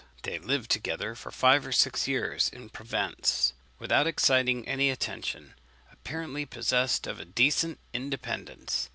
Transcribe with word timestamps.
They 0.23 0.39
lived 0.39 0.71
together 0.71 1.13
for 1.13 1.29
five 1.29 1.63
or 1.63 1.71
six 1.71 2.07
years 2.07 2.49
in 2.51 2.69
Provence, 2.69 3.53
without 3.77 4.07
exciting 4.07 4.67
any 4.67 4.89
attention, 4.89 5.53
apparently 5.91 6.43
possessed 6.43 7.05
of 7.05 7.19
a 7.19 7.25
decent 7.25 7.77
independence. 7.93 8.89